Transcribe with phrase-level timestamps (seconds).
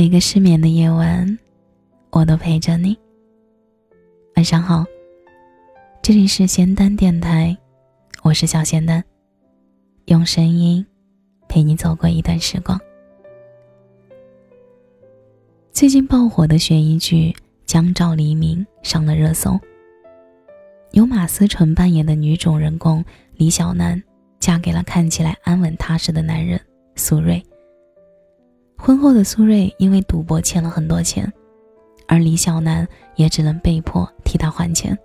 [0.00, 1.38] 每个失眠的夜晚，
[2.08, 2.98] 我都陪着你。
[4.34, 4.82] 晚上好，
[6.00, 7.54] 这里是仙丹电台，
[8.22, 9.04] 我是小仙丹，
[10.06, 10.86] 用声音
[11.50, 12.80] 陪你走过一段时光。
[15.70, 17.30] 最近爆火的悬疑剧
[17.66, 19.60] 《江照黎明》上了热搜，
[20.92, 23.04] 由马思纯扮演的女主人公
[23.34, 24.02] 李小楠，
[24.38, 26.58] 嫁给了看起来安稳踏实的男人
[26.96, 27.44] 苏瑞。
[28.80, 31.30] 婚后的苏瑞因为赌博欠了很多钱，
[32.08, 34.98] 而李小楠也只能被迫替他还钱。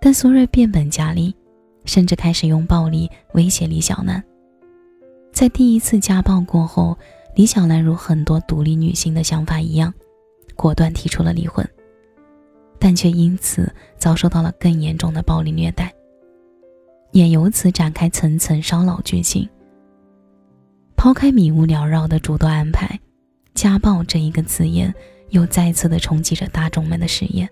[0.00, 1.34] 但苏瑞变本加厉，
[1.84, 4.22] 甚至开始用暴力威胁李小楠。
[5.30, 6.96] 在第一次家暴过后，
[7.34, 9.92] 李小楠如很多独立女性的想法一样，
[10.56, 11.68] 果断提出了离婚，
[12.78, 15.92] 但却因此遭受到了更严重的暴力虐待，
[17.12, 19.46] 也由此展开层层烧脑剧情。
[20.98, 22.98] 抛开迷雾缭绕的诸多安排，
[23.54, 24.92] 家暴这一个字眼
[25.30, 27.48] 又再次的冲击着大众们的视野。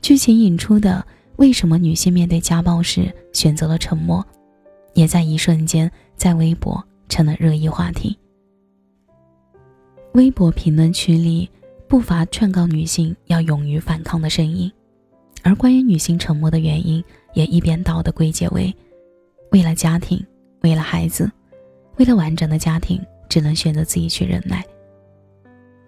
[0.00, 1.04] 剧情引出的
[1.36, 4.24] 为什么女性面对家暴时选择了沉默，
[4.94, 8.16] 也在一瞬间在微博成了热议话题。
[10.12, 11.50] 微博评论区里
[11.88, 14.70] 不乏劝告女性要勇于反抗的声音，
[15.42, 17.02] 而关于女性沉默的原因，
[17.32, 18.72] 也一边倒的归结为：
[19.50, 20.24] 为了家庭，
[20.60, 21.28] 为了孩子。
[21.96, 24.64] 为了完整的家庭，只能选择自己去忍耐。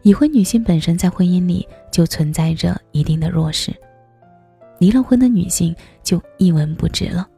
[0.02, 3.74] 已婚女性本身在婚姻里就存在着一定的弱势，
[4.78, 7.28] 离了婚的女性就一文不值了。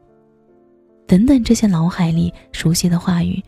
[1.07, 3.43] 等等，这些脑海里熟悉的话语，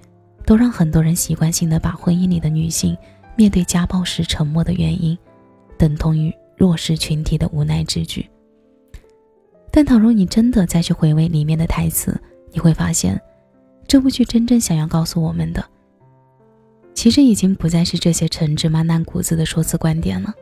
[0.46, 2.96] 都让很多人习惯性的把婚姻里的女性
[3.36, 5.16] 面对家暴时沉默的原因，
[5.76, 8.26] 等同于弱势群体的无奈之举。
[9.70, 12.18] 但倘若你真的再去回味里面的台词，
[12.52, 13.20] 你会发现。
[13.90, 15.68] 这部剧真正想要告诉我们的，
[16.94, 20.32] 其实已经不再是这些陈芝麻烂谷子的说辞观点了。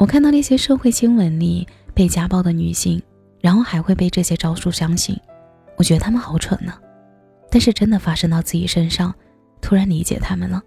[0.00, 1.64] 我看到那些社会新闻里
[1.94, 3.00] 被家暴的女性，
[3.40, 5.16] 然后还会被这些招数相信，
[5.76, 6.74] 我觉得他们好蠢呢。
[7.52, 9.14] 但是真的发生到自己身上，
[9.60, 10.60] 突然理解他们了。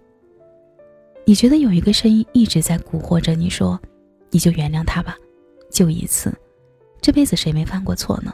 [1.26, 3.78] 你觉得有一个声音一直在蛊惑着你说，
[4.30, 5.18] 你就原谅他吧，
[5.70, 6.32] 就一次，
[7.02, 8.32] 这辈子谁没犯过错呢？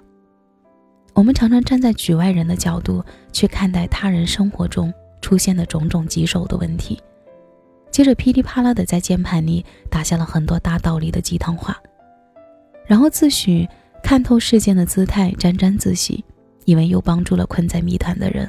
[1.18, 6.96] 我们常常站在局外人的角度去看待他人生活中出现的种种棘手的问题，
[7.90, 11.76] 接着噼里啪啦的在键盘里打下了很多大道理的鸡汤话，
[12.86, 13.68] 然后自诩
[14.00, 16.24] 看透事件的姿态沾沾自喜，
[16.66, 18.48] 以为又帮助了困在谜团的人，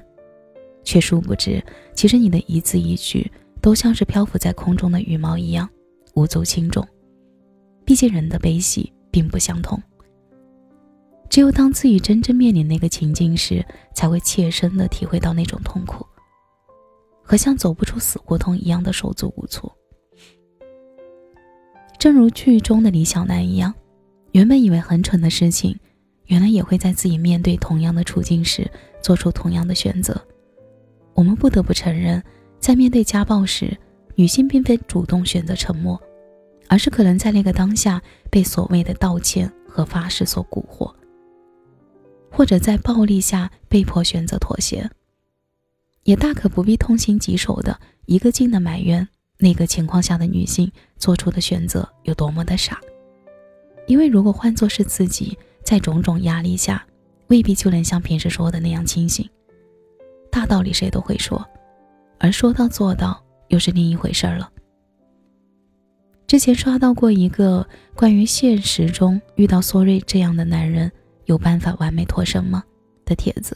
[0.83, 1.59] 却殊不知，
[1.95, 3.31] 其实你的一字一句
[3.63, 5.67] 都像是漂浮在空中的羽毛一样，
[6.13, 6.87] 无足轻重。
[7.83, 9.81] 毕竟人的悲喜并不相同。
[11.29, 13.63] 只有当自己真正面临那个情境时，
[13.93, 16.05] 才会切身的体会到那种痛苦，
[17.21, 19.71] 和像走不出死胡同一样的手足无措。
[21.99, 23.73] 正如剧中的李小男一样，
[24.31, 25.77] 原本以为很蠢的事情，
[26.25, 28.69] 原来也会在自己面对同样的处境时
[29.01, 30.19] 做出同样的选择。
[31.13, 32.23] 我们不得不承认，
[32.59, 33.77] 在面对家暴时，
[34.15, 36.01] 女性并非主动选择沉默，
[36.67, 38.01] 而是可能在那个当下
[38.31, 40.91] 被所谓的道歉和发誓所蛊惑。
[42.31, 44.89] 或者在暴力下被迫选择妥协，
[46.03, 49.07] 也大可不必痛心疾首的一个劲的埋怨
[49.37, 52.79] 那个情况下的女性做出的选择有多么的傻。
[53.87, 56.85] 因为如果换作是自己，在种种压力下，
[57.27, 59.27] 未必就能像平时说的那样清醒。
[60.31, 61.43] 大道理谁都会说，
[62.19, 64.51] 而说到做到又是另一回事儿了。
[66.27, 70.91] 之前刷到过一个关于现实中遇到苏瑞这样的男人。
[71.29, 72.63] 有办法完美脱身吗？
[73.05, 73.55] 的帖子，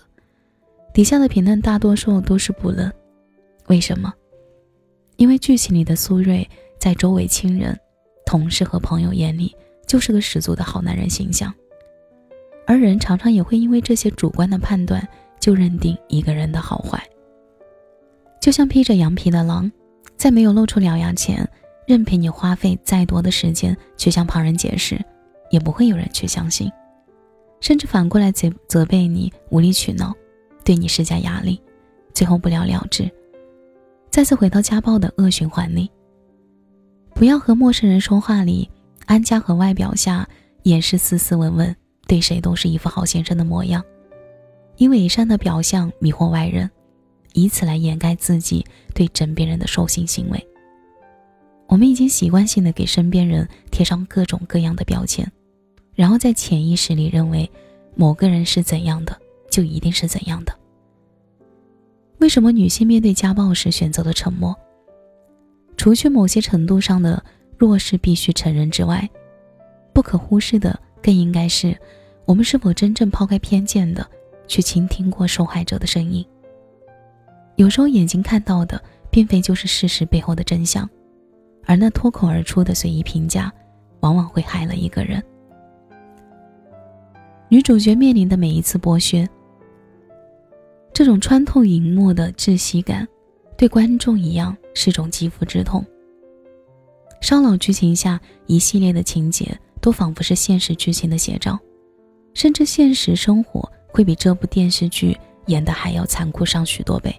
[0.94, 2.92] 底下的评论大多数都是不能。
[3.68, 4.14] 为什么？
[5.18, 6.48] 因为剧情里的苏瑞
[6.80, 7.76] 在周围亲人、
[8.28, 9.56] 同事和朋友眼里
[9.88, 11.52] 就是个十足的好男人形象，
[12.68, 15.08] 而人常常也会因为这些主观的判断
[15.40, 17.04] 就认定一个人的好坏。
[18.40, 19.72] 就像披着羊皮的狼，
[20.16, 21.50] 在没有露出獠牙前，
[21.88, 25.04] 任凭你花费再多的时间去向旁人解释，
[25.50, 26.72] 也不会有人去相信。
[27.64, 30.14] 甚至反过来责责备你无理取闹，
[30.66, 31.62] 对你施加压力，
[32.14, 33.10] 最后不了了之，
[34.12, 35.90] 再次回到家暴的恶循环里。
[37.16, 38.70] 不要和陌生人说话里，
[39.06, 40.28] 安家和外表下
[40.64, 41.74] 也是斯斯文文，
[42.06, 43.82] 对谁都是一副好先生的模样，
[44.76, 46.70] 以伪善的表象迷惑外人，
[47.32, 50.48] 以此来掩盖自己对枕边人的兽性行为。
[51.68, 55.26] 我们已经习惯性的给身边人贴上各种各样的标签。
[55.96, 57.50] 然后在潜意识里认为，
[57.96, 59.18] 某个人是怎样的，
[59.50, 60.54] 就一定是怎样的。
[62.20, 64.56] 为什么女性面对家暴时选择了沉默？
[65.76, 67.22] 除去某些程度上的
[67.58, 69.10] 弱势必须承认之外，
[69.94, 71.78] 不可忽视的更应该是，
[72.26, 74.08] 我们是否真正抛开偏见的
[74.48, 76.26] 去倾听过受害者的声音。
[77.56, 78.82] 有时候眼睛看到的，
[79.12, 80.90] 并非就是事实背后的真相，
[81.66, 83.52] 而那脱口而出的随意评价，
[84.00, 85.22] 往往会害了一个人。
[87.54, 89.30] 女主角面临的每一次剥削，
[90.92, 93.08] 这种穿透荧幕的窒息感，
[93.56, 95.86] 对观众一样是种肌肤之痛。
[97.22, 101.60] 烧脑剧情下一系列的情节，都仿佛是现实剧情的写照，
[102.34, 105.16] 甚至现实生活会比这部电视剧
[105.46, 107.16] 演的还要残酷上许多倍。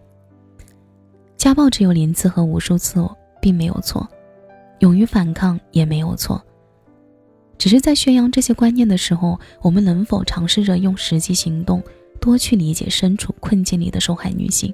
[1.37, 3.09] 家暴只有零次和无数次，
[3.41, 4.05] 并没有错；
[4.81, 6.45] 勇于反抗也没有错。
[7.65, 11.83] 只是在宣扬这些观念的时候，我们能否尝试着用实际行动
[12.21, 14.71] 多去理解身处困境里的受害女性，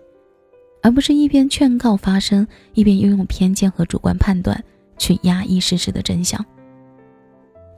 [0.83, 2.45] 而不是一边劝告发声，
[2.75, 4.61] 一边又用偏见和主观判断
[4.99, 6.45] 去压抑事实的真相？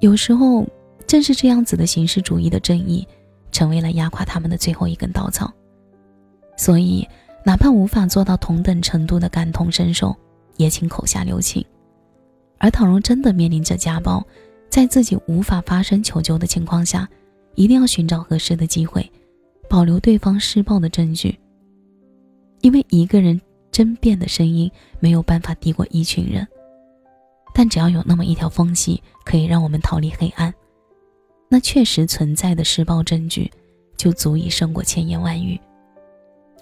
[0.00, 0.66] 有时候，
[1.06, 3.06] 正是这样子的形式主义的正义，
[3.50, 5.52] 成为了压垮他们的最后一根稻草。
[6.56, 7.06] 所以。
[7.44, 10.16] 哪怕无法做到同等程度的感同身受，
[10.56, 11.62] 也请口下留情。
[12.56, 14.24] 而倘若真的面临着家暴，
[14.72, 17.06] 在自己无法发声求救的情况下，
[17.56, 19.06] 一定要寻找合适的机会，
[19.68, 21.38] 保留对方施暴的证据。
[22.62, 23.38] 因为一个人
[23.70, 26.48] 争辩的声音没有办法抵过一群人，
[27.52, 30.54] 但只要有那么一条缝隙可以让我们逃离黑暗，
[31.50, 33.52] 那确实存在的施暴证据，
[33.98, 35.60] 就足以胜过千言万语。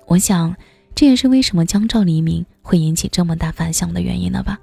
[0.08, 0.52] 我想，
[0.96, 4.58] 这也是为什么江照黎明会引起这么大反响的原因了吧？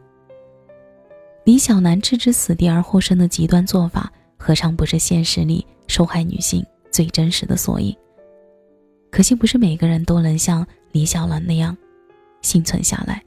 [1.47, 6.61] 李小男置之死地而后生的极端做法，何尝不是现实里受害女性
[6.91, 7.95] 最真实的缩影？
[9.09, 11.77] 可惜，不是每个人都能像李小兰那样
[12.41, 13.23] 幸存下来。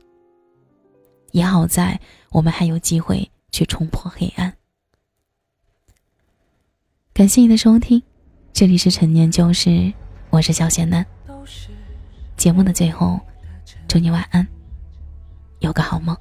[1.30, 1.98] 也好在
[2.30, 4.52] 我们还有机会去冲破黑暗。
[7.14, 8.02] 感谢你的收听，
[8.52, 9.90] 这里是陈年旧事，
[10.28, 11.06] 我是小贤男。
[12.36, 13.18] 节目的最后，
[13.88, 14.46] 祝你晚安，
[15.60, 16.14] 有个好梦。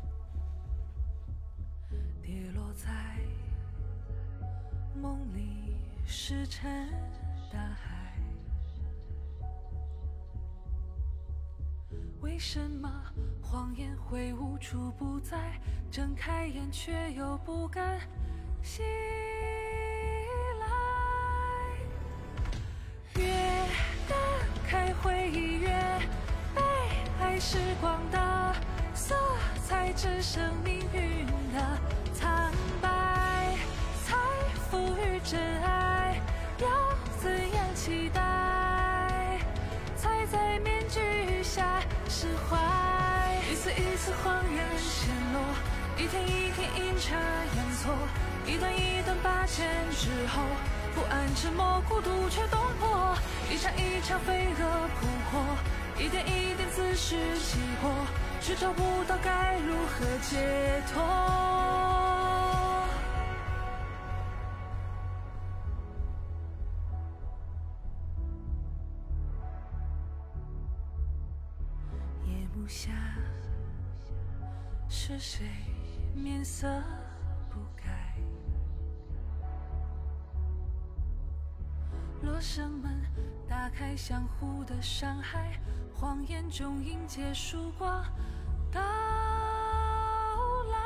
[12.40, 12.90] 什么
[13.42, 15.60] 谎言会无处不在？
[15.92, 18.00] 睁开眼却又不敢
[18.64, 18.86] 醒
[20.62, 20.66] 来。
[23.18, 23.26] 越
[24.08, 24.16] 打
[24.66, 25.68] 开回忆越
[26.56, 26.62] 被
[27.20, 27.38] 爱。
[27.38, 28.56] 时光的
[28.94, 29.16] 色
[29.62, 31.78] 彩，只剩命运的
[43.80, 44.28] 一次一次恍
[44.58, 45.40] 然陷落，
[45.98, 47.16] 一天一天阴差
[47.56, 47.96] 阳错，
[48.46, 50.42] 一段一段八千之后，
[50.94, 53.16] 不安、沉默、孤独却动魄，
[53.50, 55.40] 一场一场飞蛾扑火。
[55.98, 57.90] 一点一点自食其果，
[58.42, 61.99] 却找不到该如何解脱。
[75.10, 75.48] 是谁
[76.14, 76.68] 面色
[77.50, 78.16] 不改？
[82.22, 83.02] 罗生门，
[83.48, 85.60] 打开相互的伤害。
[85.96, 88.06] 谎言中迎接曙光
[88.72, 88.80] 到
[90.70, 90.78] 来，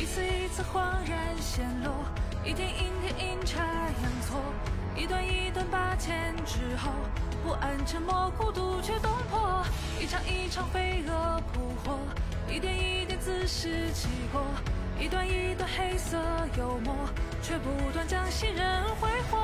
[0.00, 1.92] 一次一次恍然陷落，
[2.42, 4.40] 一天一天阴差阳错，
[4.96, 6.90] 一段一段八千之后，
[7.42, 9.64] 不安、沉默、孤独却动魄，
[10.00, 11.98] 一场一场飞蛾扑火，
[12.48, 14.42] 一点一点自食其果，
[14.98, 16.18] 一段一段黑色
[16.58, 16.94] 幽默，
[17.42, 19.38] 却不断将信任挥霍，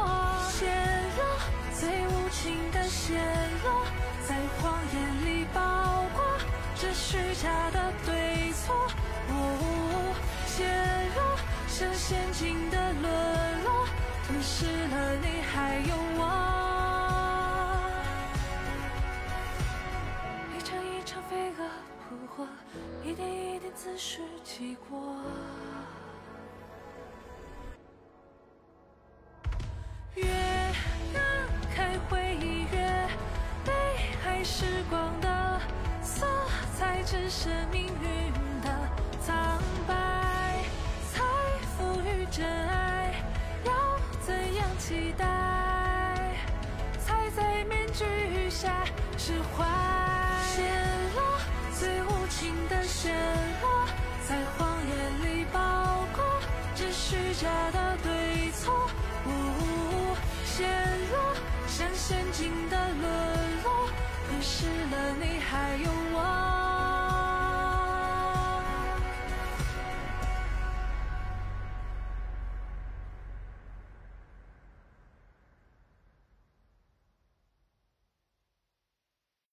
[23.04, 25.16] 一点一点自食其果
[30.14, 30.25] 越
[31.12, 33.08] 难开回忆越
[33.64, 33.73] 被
[34.26, 35.61] 爱时光的
[36.02, 36.26] 色
[36.76, 38.70] 彩只剩命运的
[39.20, 40.64] 苍白
[41.12, 41.23] 才
[41.76, 43.14] 赋予真爱
[43.64, 43.73] 要
[44.20, 46.35] 怎样期待
[46.99, 48.85] 才在面具下
[49.16, 49.86] 释怀
[54.28, 56.25] 在谎言里包裹
[56.75, 58.90] 这虚假的对错。
[59.25, 60.68] 呜陷
[61.12, 61.35] 落，
[61.68, 63.02] 像陷阱的沦
[63.62, 63.88] 落，
[64.28, 66.46] 吞噬了你还有我。